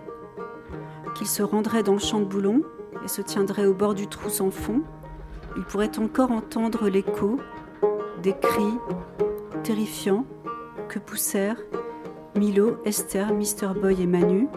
[1.14, 2.79] qu'ils se rendraient dans le champ de boulon et
[3.10, 4.82] se tiendraient au bord du trou sans fond,
[5.56, 7.38] ils pourraient encore entendre l'écho
[8.22, 8.78] des cris
[9.64, 10.24] terrifiants
[10.88, 11.60] que poussèrent
[12.36, 13.74] Milo, Esther, Mr.
[13.80, 14.48] Boy et Manu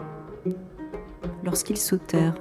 [1.42, 2.38] lorsqu'ils sautèrent.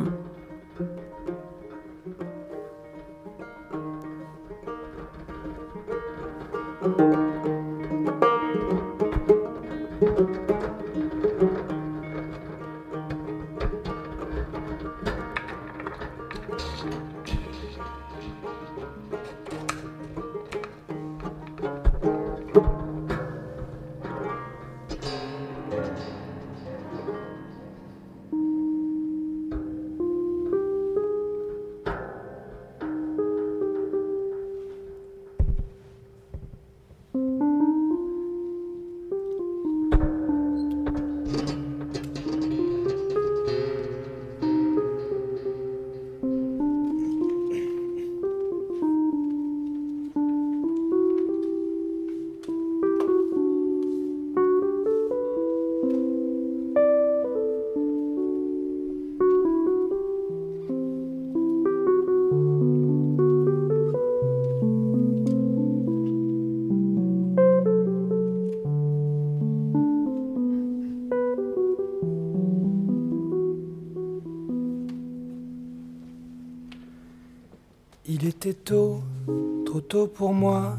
[78.52, 79.00] Tôt,
[79.66, 80.76] trop tôt pour moi.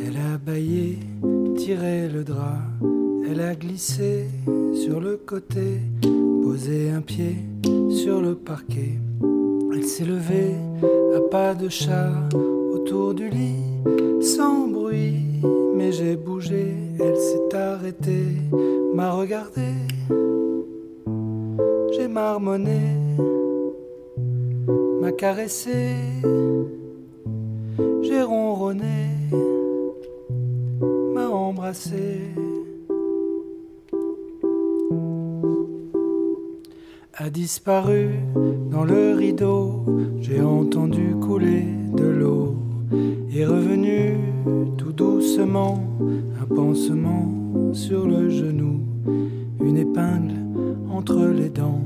[0.00, 0.98] Elle a baillé,
[1.56, 2.62] tiré le drap.
[3.28, 4.26] Elle a glissé
[4.72, 5.80] sur le côté,
[6.42, 7.36] posé un pied
[7.90, 8.98] sur le parquet.
[9.72, 10.54] Elle s'est levée
[11.14, 12.12] à pas de chat
[12.72, 15.42] autour du lit, sans bruit.
[15.76, 18.28] Mais j'ai bougé, elle s'est arrêtée,
[18.94, 19.68] m'a regardé.
[21.92, 22.80] J'ai marmonné,
[25.02, 25.96] m'a caressé
[37.16, 38.10] A disparu
[38.70, 39.84] dans le rideau,
[40.20, 41.64] j'ai entendu couler
[41.96, 42.54] de l'eau.
[43.34, 44.14] Est revenu
[44.78, 45.82] tout doucement,
[46.40, 47.32] un pansement
[47.72, 48.78] sur le genou,
[49.60, 50.34] une épingle
[50.88, 51.82] entre les dents.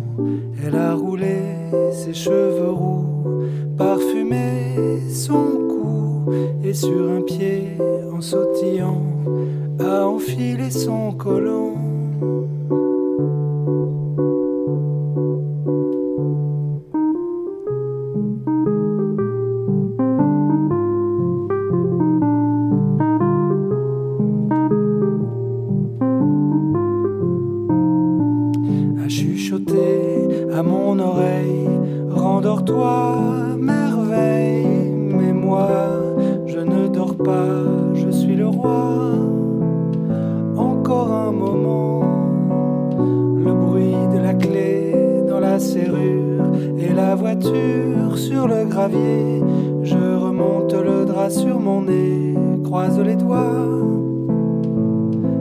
[47.45, 49.43] Sur le gravier.
[49.83, 52.35] Je remonte le drap sur mon nez,
[52.65, 53.67] croise les doigts.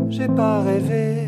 [0.09, 1.27] J'ai pas rêvé,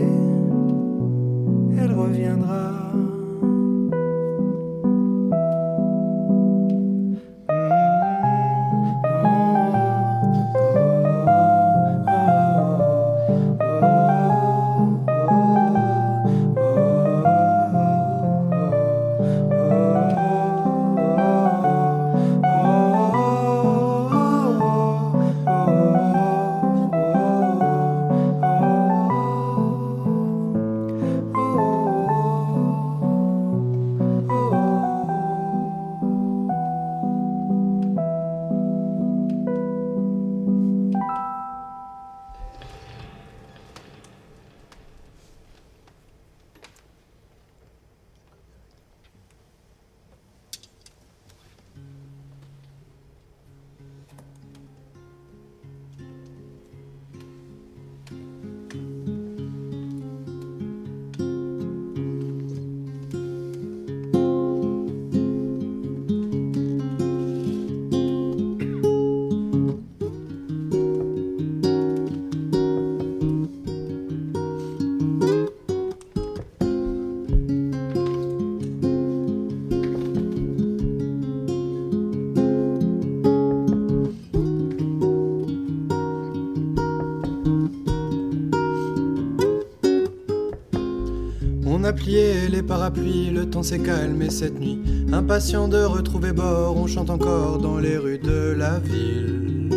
[91.90, 94.80] a les parapluies, le temps s'est calmé cette nuit.
[95.12, 99.70] Impatient de retrouver bord, on chante encore dans les rues de la ville.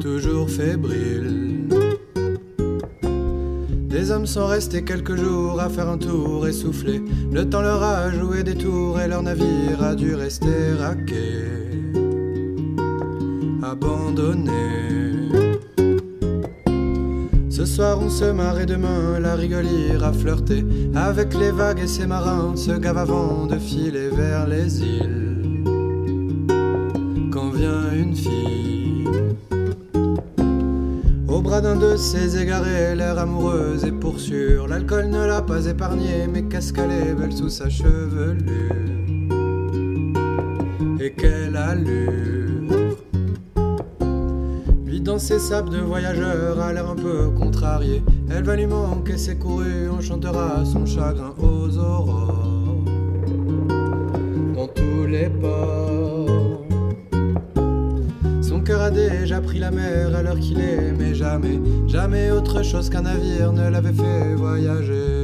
[0.00, 1.68] Toujours fébrile.
[3.90, 7.02] Des hommes sont restés quelques jours à faire un tour essoufflé.
[7.30, 11.37] Le temps leur a joué des tours et leur navire a dû rester à quai.
[18.18, 20.64] Se marre et demain la rigole ira flirter
[20.96, 25.62] avec les vagues et ses marins se gavent avant de filer vers les îles.
[27.30, 29.06] Quand vient une fille
[31.28, 35.66] au bras d'un de ses égarés, l'air amoureuse et pour sûr, l'alcool ne l'a pas
[35.66, 38.74] épargnée, mais qu'est-ce qu'elle est belle sous sa chevelure
[40.98, 42.17] et quelle allure.
[42.17, 42.17] Lui
[45.18, 48.02] sables de voyageur a l'air un peu contrarié.
[48.30, 52.84] Elle va lui manquer ses courus, on chantera son chagrin aux aurores.
[54.54, 56.62] Dans tous les ports.
[58.40, 60.58] Son cœur a déjà pris la mer à l'heure qu'il
[60.98, 65.17] mais jamais, jamais autre chose qu'un navire ne l'avait fait voyager.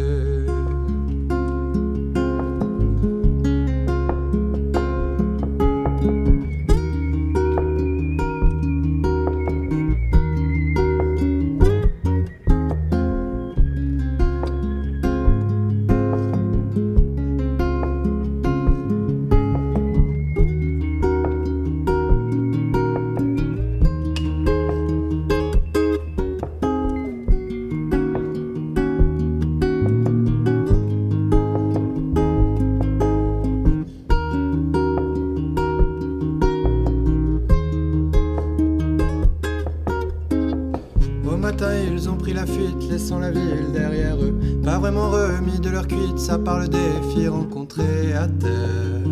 [42.89, 44.35] Laissant la ville derrière eux.
[44.62, 46.78] Pas vraiment remis de leur cuite, ça parle des
[47.12, 49.05] filles rencontrées à terre.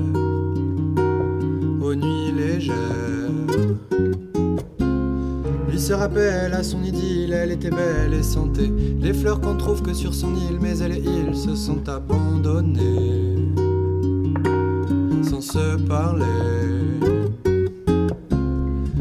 [1.80, 2.74] Aux nuits légères.
[5.68, 8.70] Lui se rappelle à son idylle, elle était belle et santé.
[9.00, 13.36] Les fleurs qu'on trouve que sur son île, mais elle et il se sont abandonnés.
[15.22, 16.26] Sans se parler.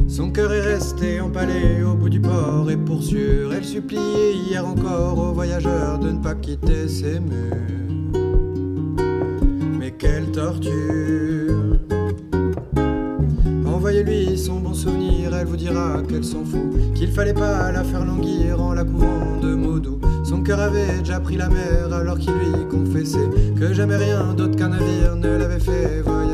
[0.07, 4.20] Son cœur est resté empalé au bout du port et pour sûr, elle suppliait
[4.66, 7.55] encore aux voyageurs de ne pas quitter ses murs.
[9.80, 10.72] Mais quelle torture!
[13.66, 16.93] Envoyer Demandez-lui son bon souvenir, elle vous dira qu'elle s'en fout.
[16.93, 19.99] Qu'il fallait pas la faire languir en la couvant de mots doux.
[20.24, 24.55] Son cœur avait déjà pris la mer alors qu'il lui confessait que jamais rien d'autre
[24.55, 26.31] qu'un navire ne l'avait fait voyager.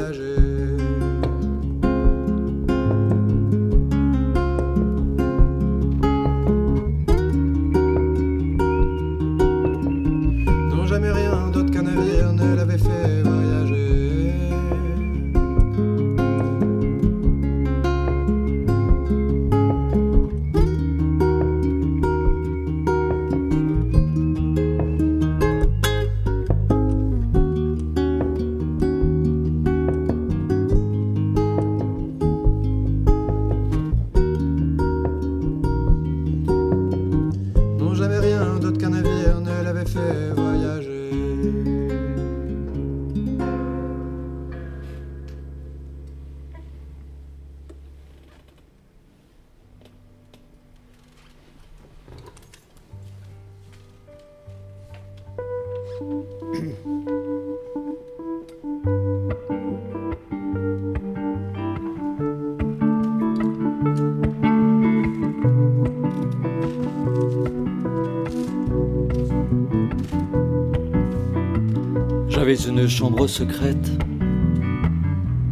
[72.66, 73.92] Une chambre secrète,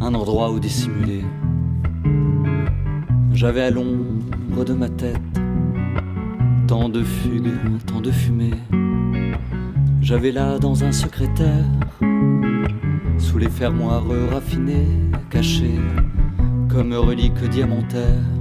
[0.01, 1.23] un endroit où dissimuler.
[3.31, 5.21] J'avais à l'ombre de ma tête
[6.67, 7.53] tant de fugues,
[7.85, 8.55] tant de fumée.
[10.01, 11.65] J'avais là dans un secrétaire,
[13.19, 14.87] sous les fermoirs raffinés,
[15.29, 15.79] cachés
[16.69, 18.31] comme reliques diamantaires,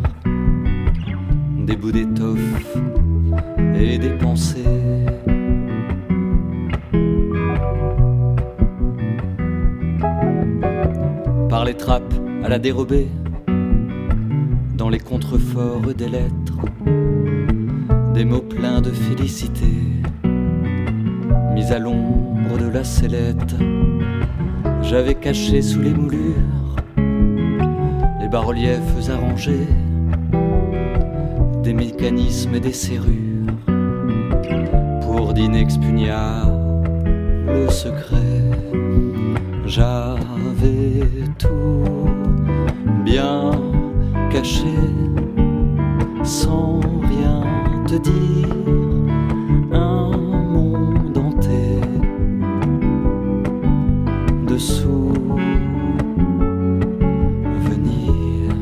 [1.66, 2.76] des bouts d'étoffe
[3.76, 5.03] et des pensées
[11.78, 13.08] les à la dérobée,
[14.76, 16.60] dans les contreforts des lettres,
[18.14, 19.72] des mots pleins de félicité,
[21.54, 23.54] mis à l'ombre de la sellette,
[24.82, 26.76] j'avais caché sous les moulures
[28.20, 29.68] les bas-reliefs arrangés,
[31.62, 33.52] des mécanismes et des serrures,
[35.02, 36.64] pour d'inexpugnables
[37.70, 38.16] secrets.
[39.66, 40.23] J'avais
[46.22, 47.42] sans rien
[47.86, 48.48] te dire,
[49.72, 51.80] un monde hanté
[54.46, 55.12] dessous.
[57.66, 58.54] Venir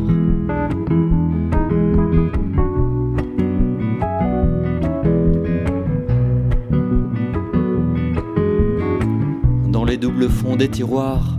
[9.70, 11.38] dans les doubles fonds des tiroirs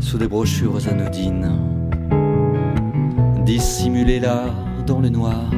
[0.00, 1.71] sous des brochures anodines,
[3.44, 4.44] dissimulées là
[4.86, 5.50] dans le noir,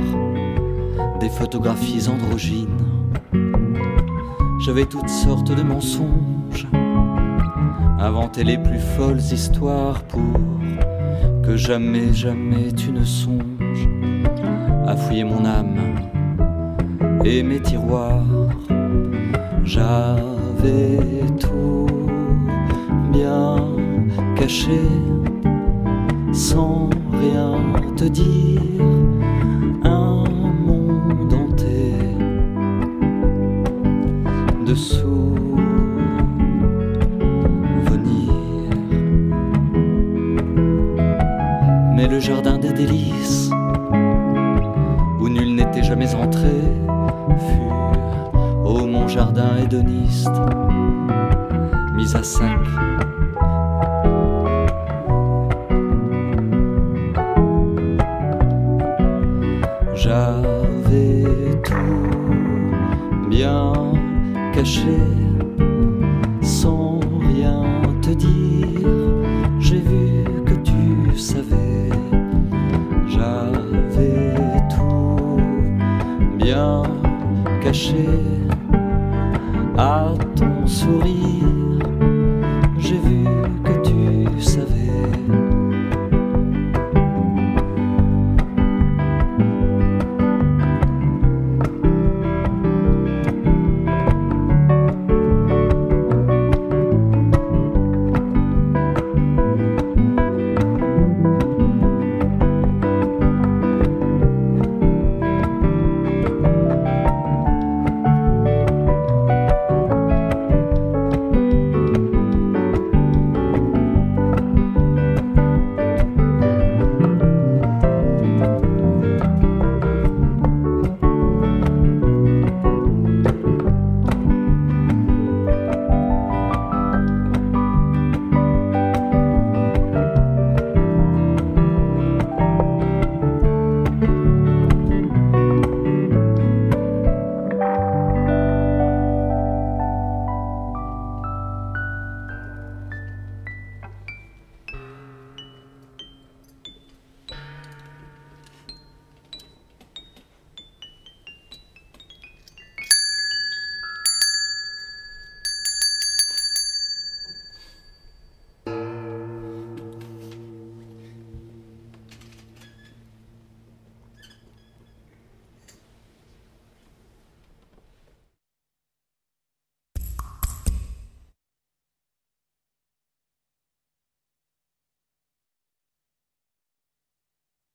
[1.20, 2.68] des photographies androgynes.
[4.60, 6.66] J'avais toutes sortes de mensonges,
[7.98, 10.20] inventé les plus folles histoires pour
[11.42, 13.88] que jamais, jamais tu ne songes
[14.86, 15.76] à fouiller mon âme
[17.24, 18.24] et mes tiroirs.
[19.64, 20.98] J'avais
[21.38, 21.86] tout
[23.12, 23.56] bien
[24.36, 24.80] caché,
[26.32, 26.88] sans
[28.04, 28.43] te dire,
[77.64, 78.04] caché
[79.78, 81.53] à ton sourire.